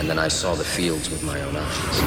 [0.00, 2.00] And then I saw the fields with my own eyes.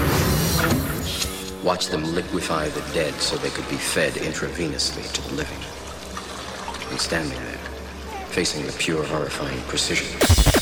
[1.63, 5.59] Watched them liquefy the dead so they could be fed intravenously to the living.
[6.89, 7.59] And standing there,
[8.29, 10.52] facing the pure, horrifying precision.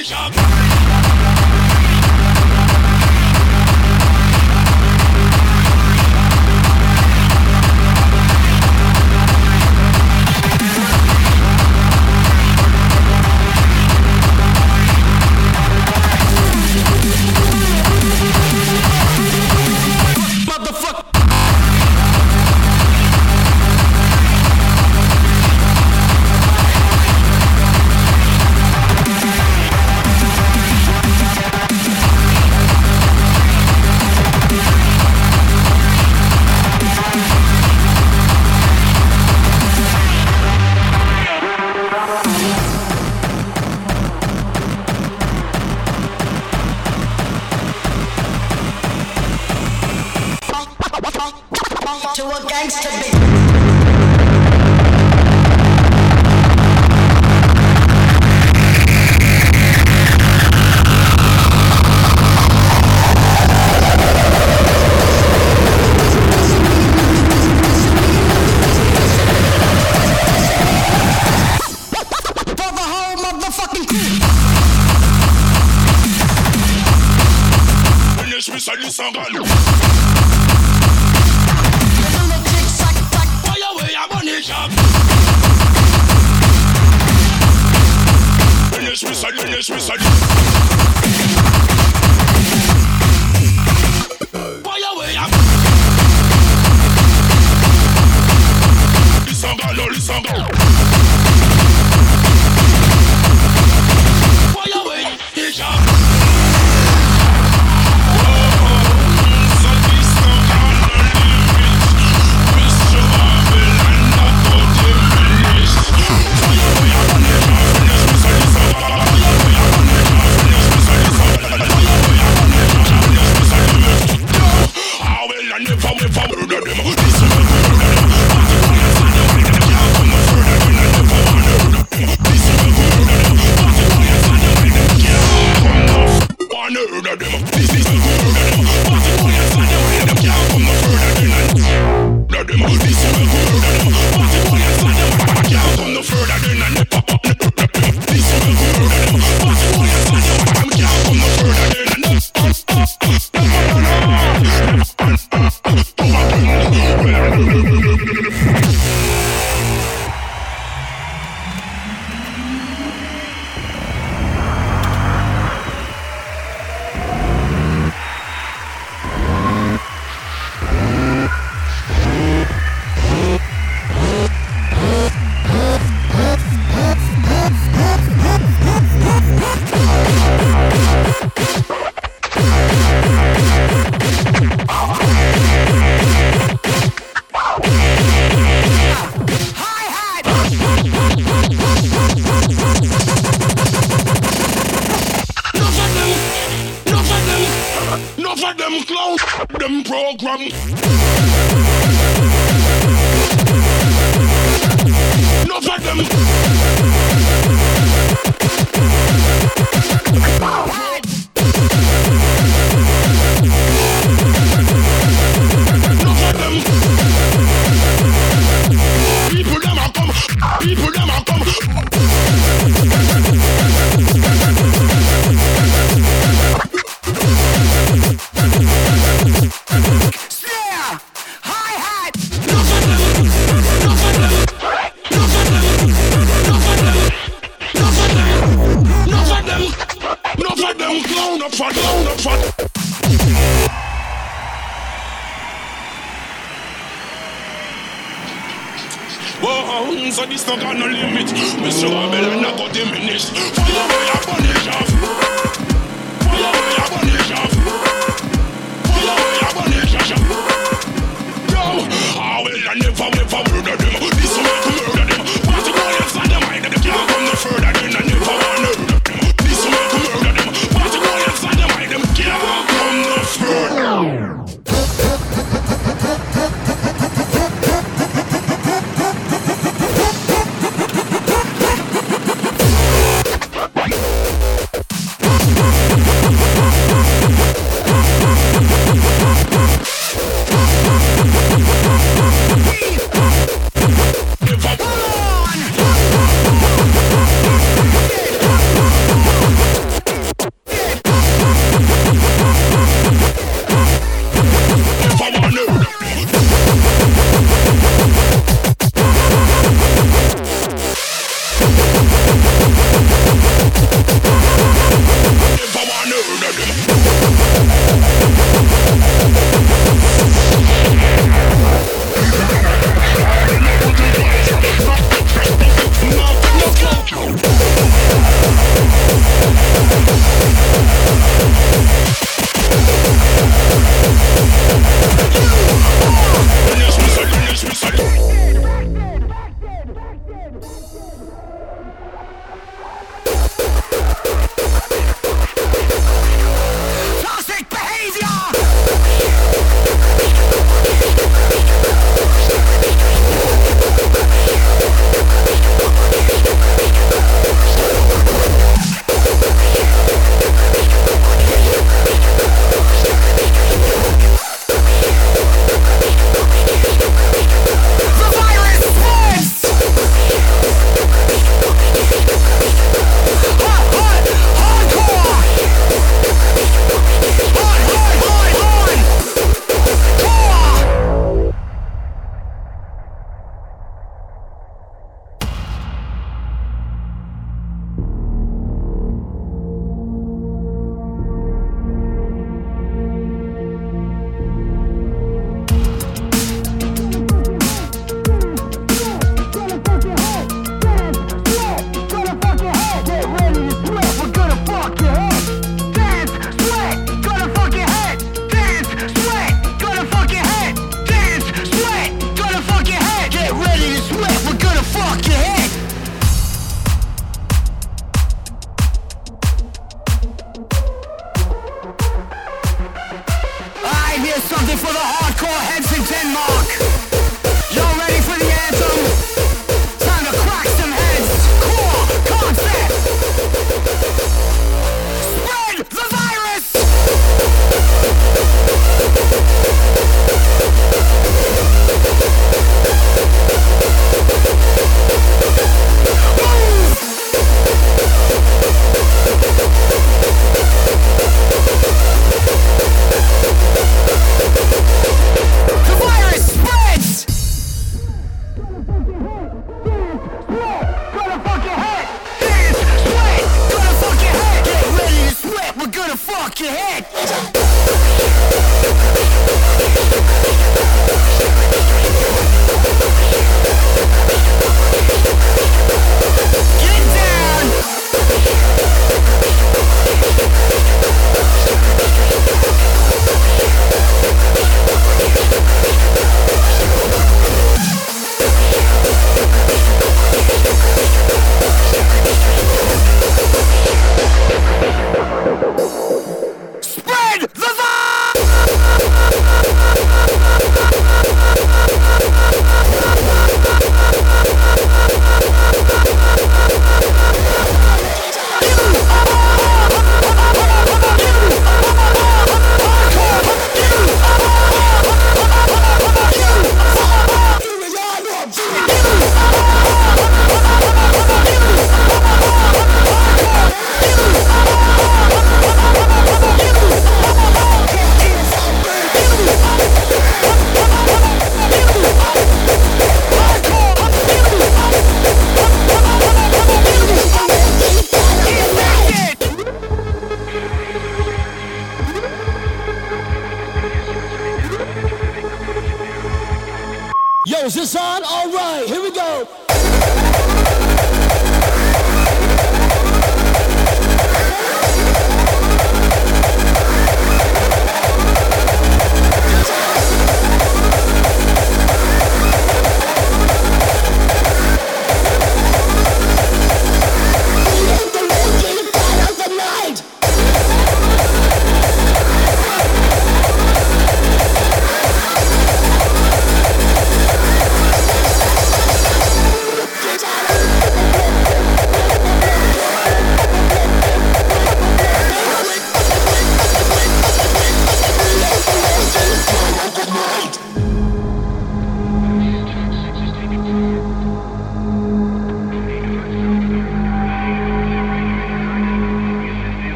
[0.00, 0.39] Bishop!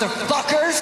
[0.00, 0.80] motherfuckers.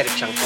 [0.00, 0.39] Ericson.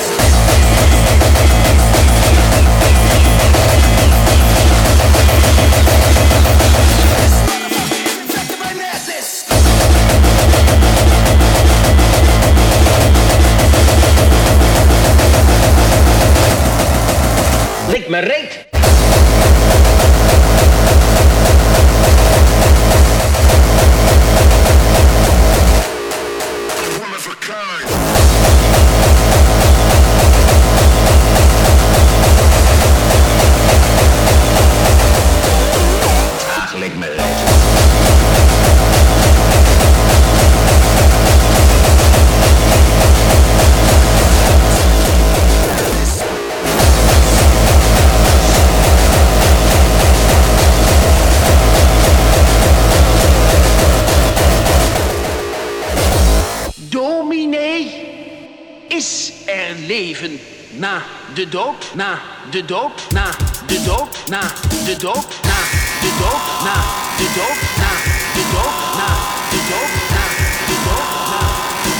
[62.50, 62.92] De dood?
[63.12, 63.26] Na
[63.66, 64.28] de dood?
[64.28, 64.40] Na
[64.84, 65.26] de dood?
[65.42, 65.58] Na
[66.00, 66.42] de dood?
[66.64, 66.74] Na
[67.16, 67.58] de dood?
[67.76, 67.90] Na
[68.34, 68.74] de dood?
[68.96, 69.08] Na
[69.50, 69.90] de dood?
[70.10, 70.24] Na
[70.66, 71.02] de dood?
[71.30, 71.42] Na
[71.84, 71.92] de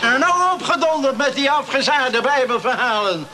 [0.00, 0.12] dood?
[0.12, 3.26] En nou opgedonderd met die afgezaagde bijbelverhalen.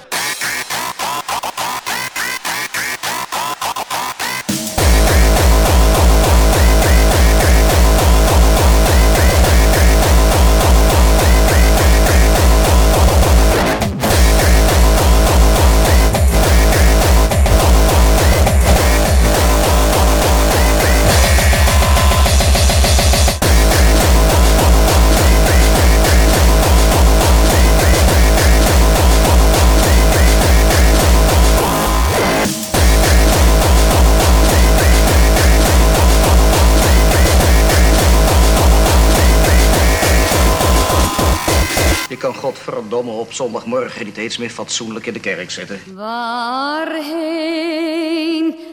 [43.24, 45.80] Op zondagmorgen niet eens meer fatsoenlijk in de kerk zitten.
[45.94, 46.94] Waarheen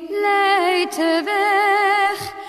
[0.09, 2.39] leidt de weg?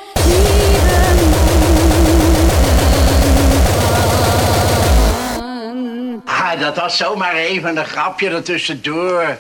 [6.25, 9.37] Ah, dat was zomaar even een grapje ertussendoor.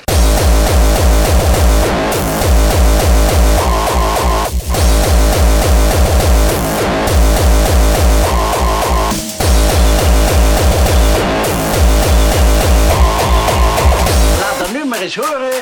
[15.02, 15.52] Eens horen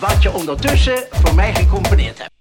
[0.00, 2.31] wat je ondertussen voor mij gecomponeerd hebt.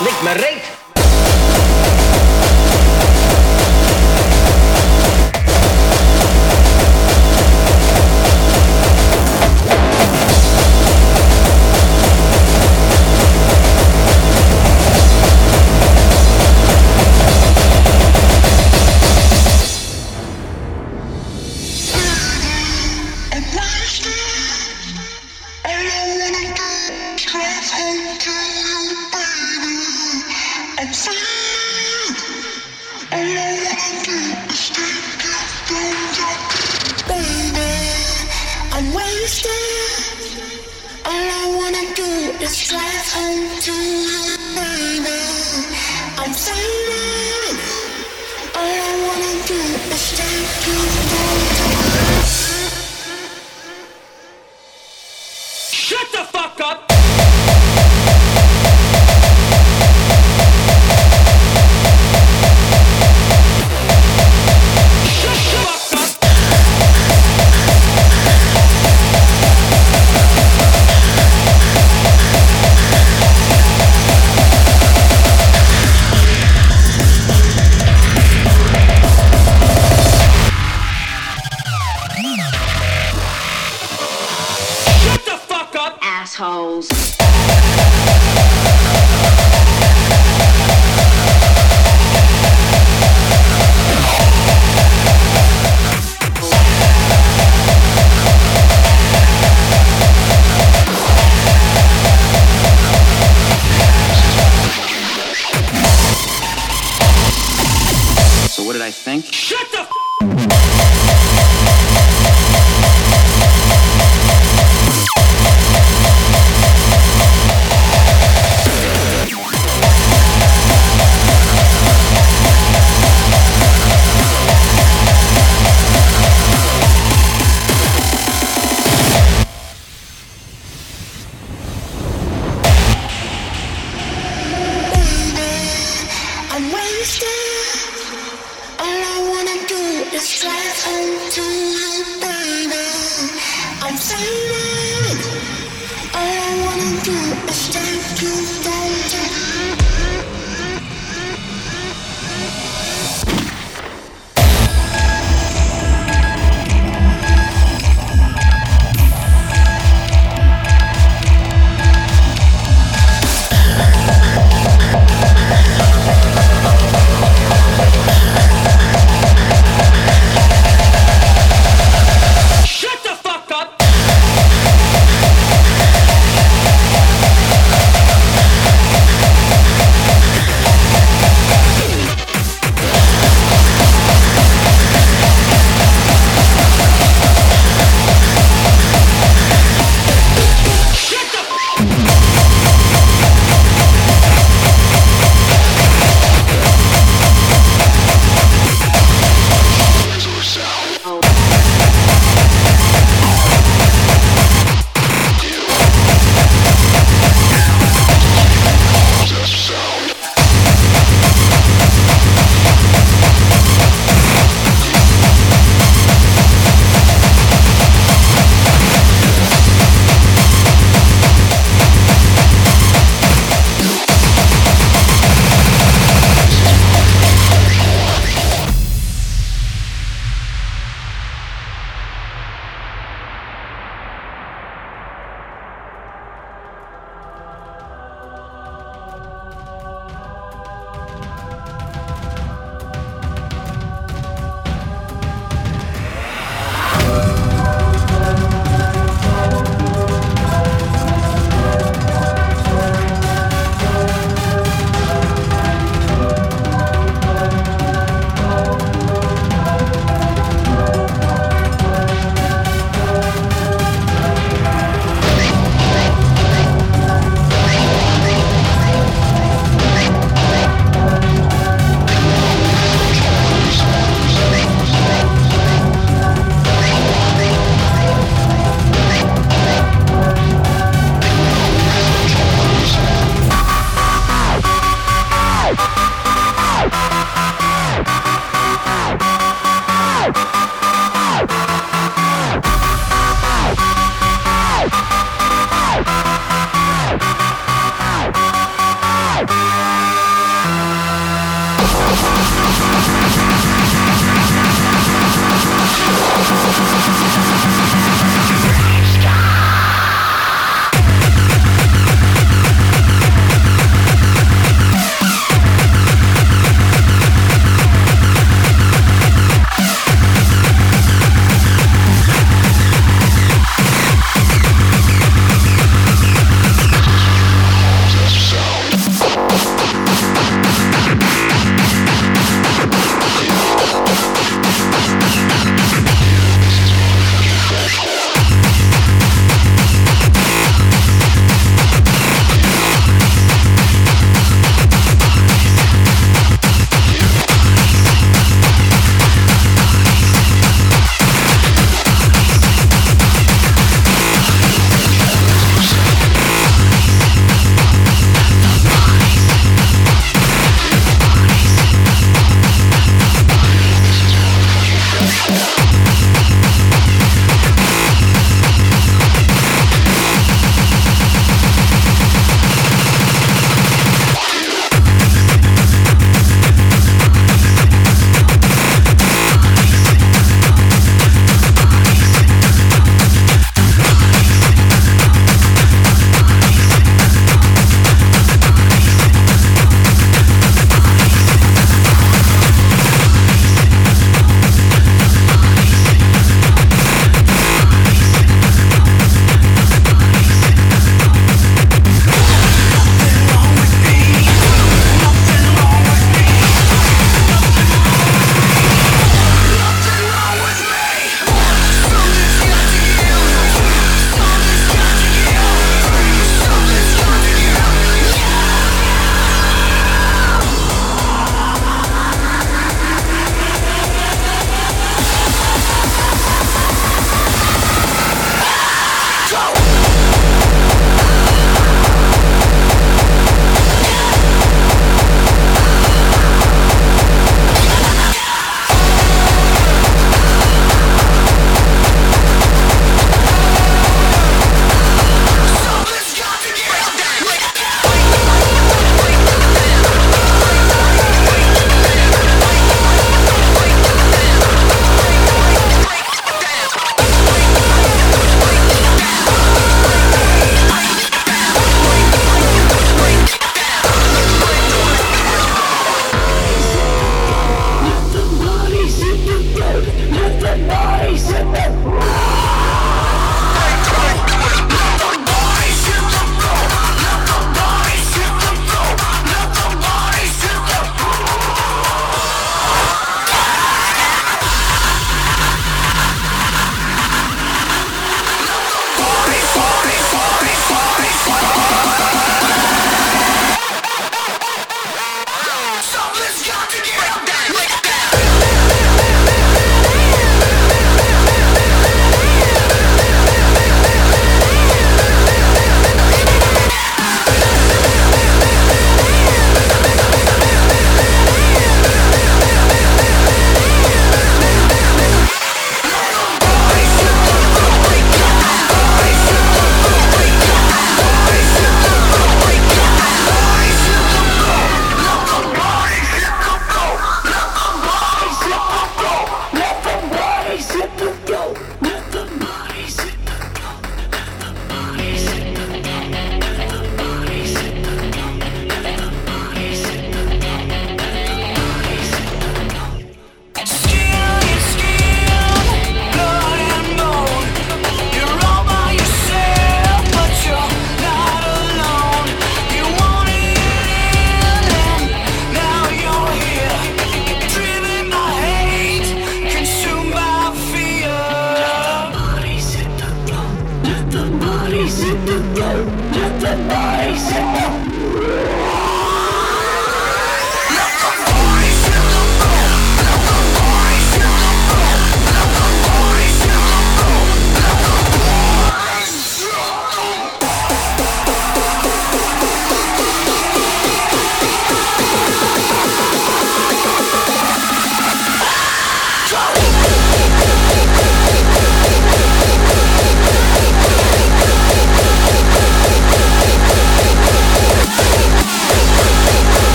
[0.00, 0.69] Lik me reet!